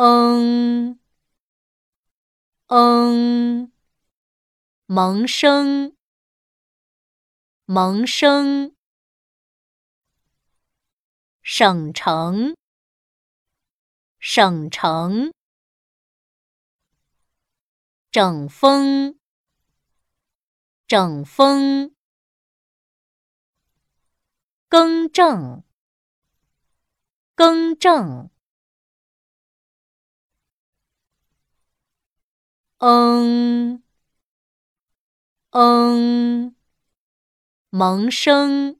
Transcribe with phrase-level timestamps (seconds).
[0.00, 0.96] 嗯
[2.68, 3.72] 嗯，
[4.86, 5.96] 萌生
[7.64, 8.76] 萌生，
[11.42, 12.54] 省城
[14.20, 15.32] 省城，
[18.12, 19.18] 整风
[20.86, 21.92] 整风，
[24.68, 25.64] 更正
[27.34, 28.30] 更正。
[32.78, 33.82] 嗯
[35.50, 36.54] 嗯，
[37.70, 38.78] 萌生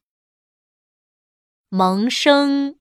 [1.69, 2.79] 萌生，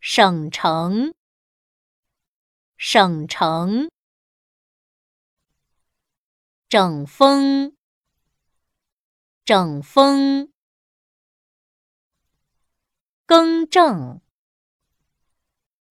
[0.00, 1.14] 省城
[2.76, 3.88] 省城，
[6.68, 7.74] 整风
[9.44, 10.52] 整风，
[13.24, 14.20] 更正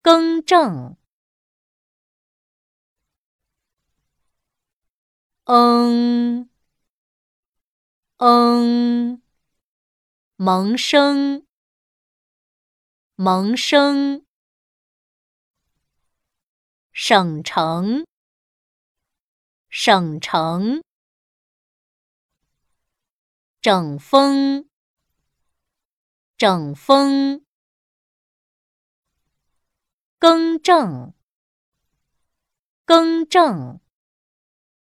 [0.03, 1.00] 更正。
[5.45, 6.49] 嗯
[8.17, 9.21] 嗯，
[10.35, 11.45] 萌生
[13.15, 14.25] 萌生，
[16.91, 18.05] 省城
[19.69, 20.83] 省城，
[23.61, 24.67] 整风
[26.37, 27.45] 整风，
[30.19, 31.13] 更正
[32.85, 33.79] 更正。